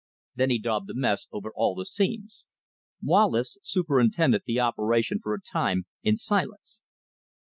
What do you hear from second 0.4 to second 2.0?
he daubed the mess over all the